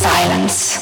silence. 0.00 0.80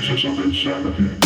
Just 0.00 0.24
a 0.24 0.30
bit 0.30 0.54
sad 0.54 1.25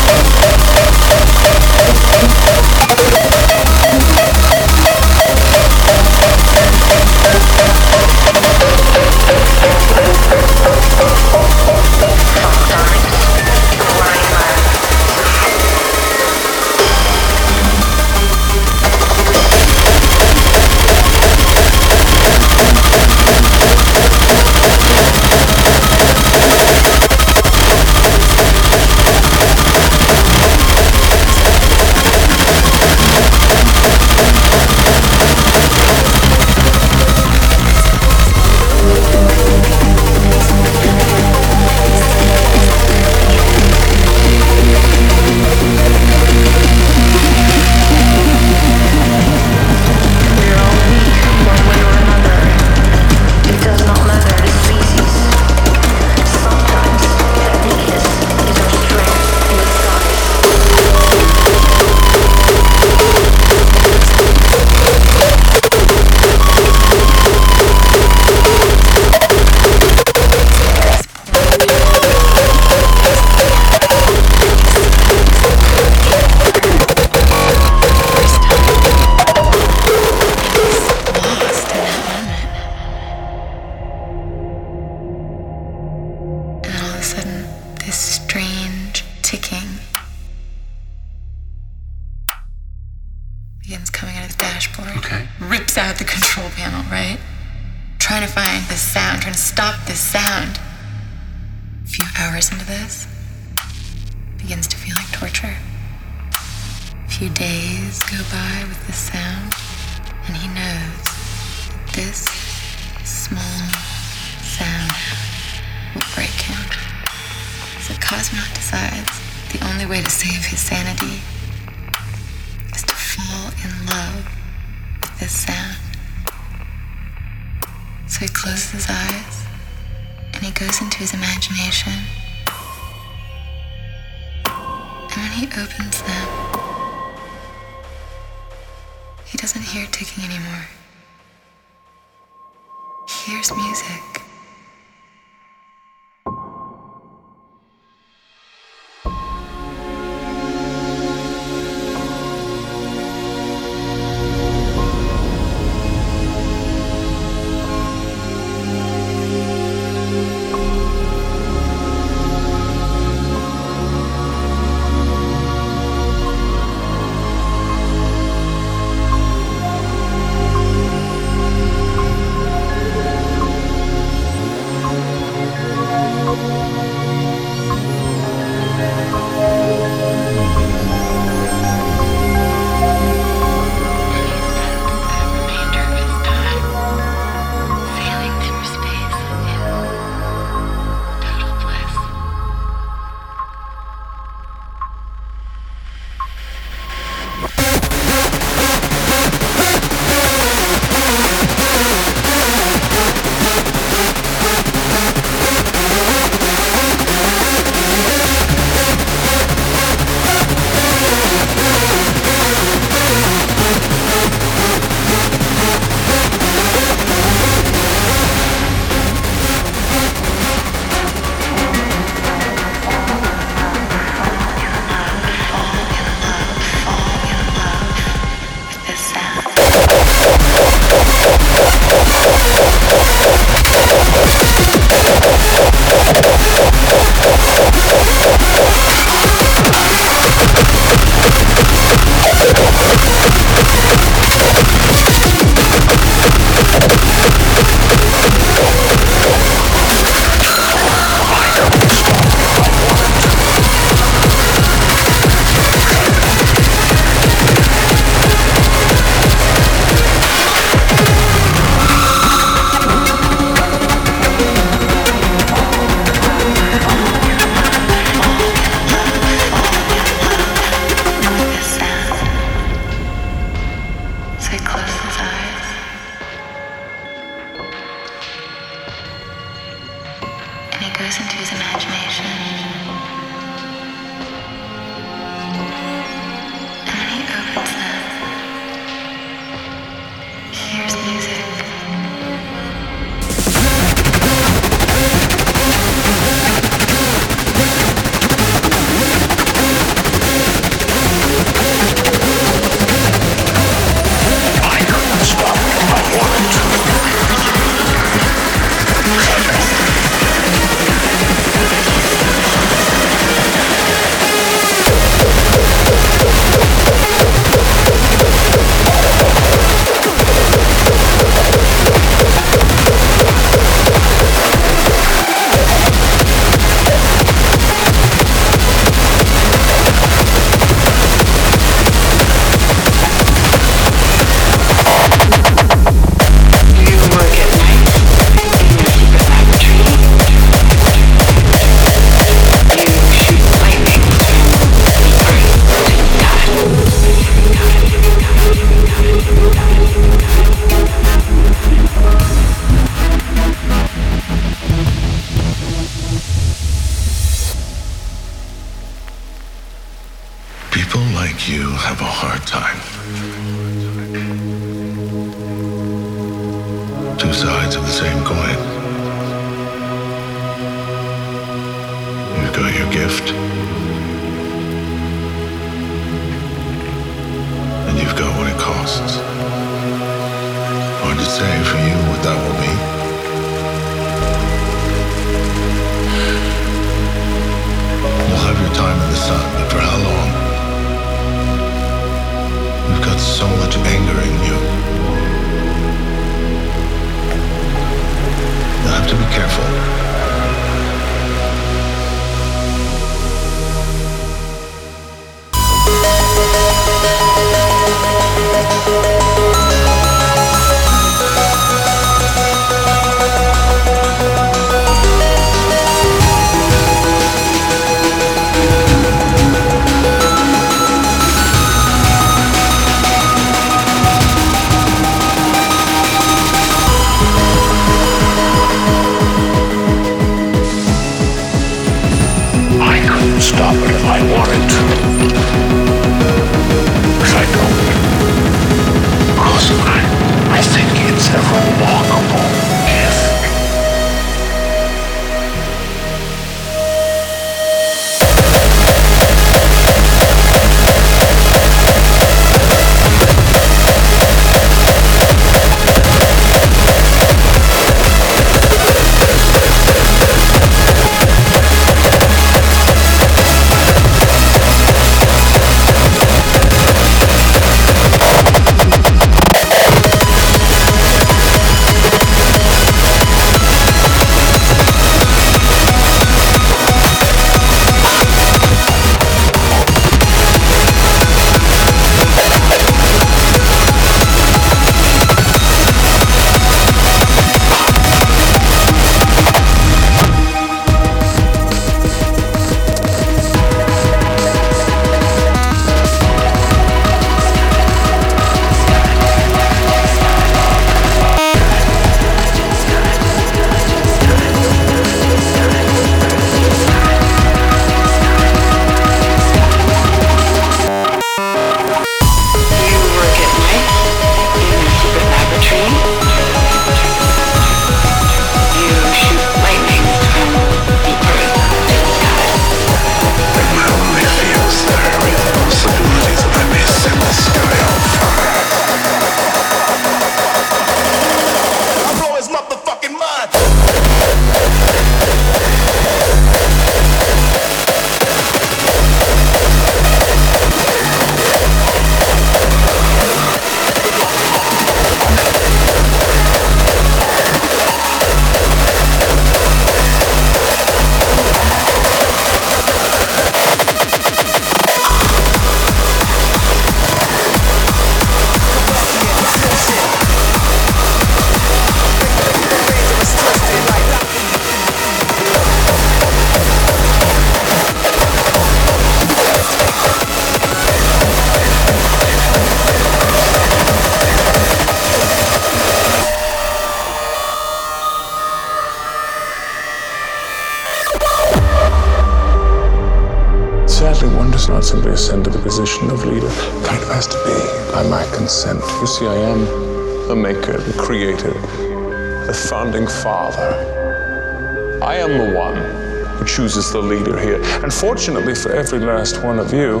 fortunately 598.28 598.54
for 598.54 598.72
every 598.72 598.98
last 598.98 599.42
one 599.42 599.58
of 599.58 599.72
you, 599.72 600.00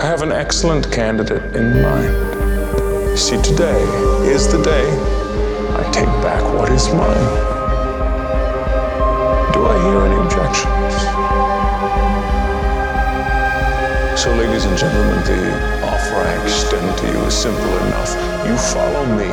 I 0.00 0.06
have 0.06 0.22
an 0.22 0.32
excellent 0.32 0.90
candidate 0.90 1.54
in 1.54 1.82
mind. 1.82 3.18
See, 3.18 3.36
today 3.42 3.82
is 4.24 4.50
the 4.50 4.62
day 4.62 4.88
I 5.76 5.82
take 5.92 6.08
back 6.24 6.42
what 6.54 6.72
is 6.72 6.88
mine. 6.88 7.28
Do 9.52 9.66
I 9.66 9.76
hear 9.84 10.00
any 10.08 10.16
objections? 10.16 10.94
So, 14.18 14.32
ladies 14.34 14.64
and 14.64 14.78
gentlemen, 14.78 15.22
the 15.26 15.84
offer 15.84 16.14
I 16.14 16.42
extend 16.42 16.98
to 17.00 17.06
you 17.06 17.18
is 17.26 17.34
simple 17.36 17.76
enough. 17.84 18.14
You 18.48 18.56
follow 18.56 19.04
me, 19.14 19.28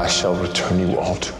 I 0.00 0.08
shall 0.08 0.34
return 0.34 0.80
you 0.80 0.98
all 0.98 1.14
to 1.14 1.32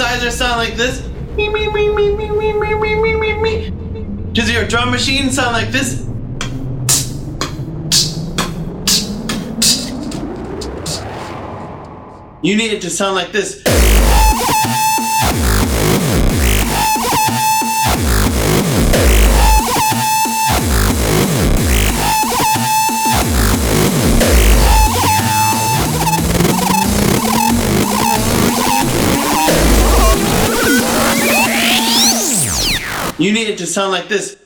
synthesizer 0.00 0.30
sound 0.32 0.56
like 0.56 0.74
this? 0.76 1.00
Does 4.32 4.50
your 4.50 4.66
drum 4.66 4.90
machine 4.90 5.30
sound 5.30 5.52
like 5.52 5.68
this? 5.70 6.06
You 12.42 12.56
need 12.56 12.72
it 12.72 12.80
to 12.82 12.90
sound 12.90 13.16
like 13.16 13.32
this. 13.32 13.59
Sound 33.70 33.92
like 33.92 34.08
this. 34.08 34.36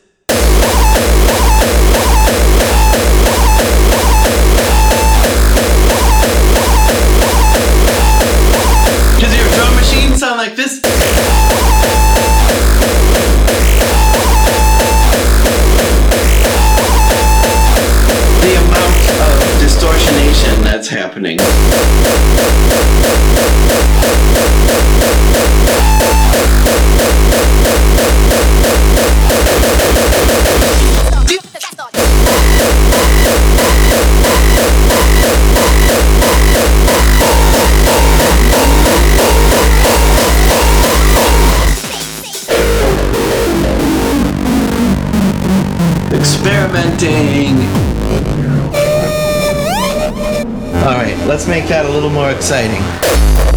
More 52.24 52.32
exciting. 52.32 52.80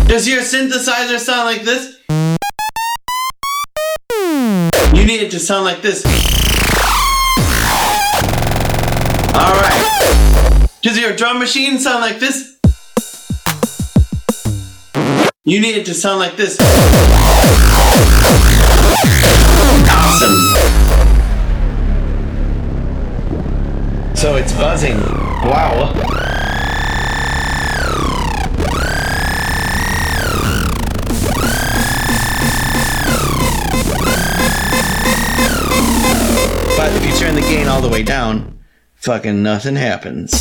Does 0.08 0.28
your 0.28 0.42
synthesizer 0.42 1.20
sound 1.20 1.46
like 1.46 1.62
this? 1.62 1.96
You 4.94 5.06
need 5.06 5.22
it 5.22 5.32
to 5.32 5.40
sound 5.40 5.64
like 5.64 5.82
this. 5.82 6.06
Alright. 9.34 10.70
Does 10.82 11.00
your 11.00 11.16
drum 11.16 11.40
machine 11.40 11.80
sound 11.80 12.02
like 12.02 12.20
this? 12.20 12.60
You 15.46 15.62
need 15.62 15.78
it 15.78 15.86
to 15.86 15.94
sound 15.94 16.20
like 16.20 16.36
this. 16.36 16.58
Awesome. 19.90 20.36
So 24.14 24.36
it's 24.36 24.52
buzzing. 24.52 25.00
Wow. 25.46 26.37
Gain 37.48 37.68
all 37.68 37.82
the 37.82 37.88
way 37.88 38.04
down, 38.04 38.60
fucking 38.96 39.42
nothing 39.42 39.78
happens. 39.78 40.32